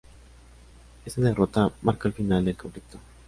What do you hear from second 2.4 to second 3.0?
del conflicto.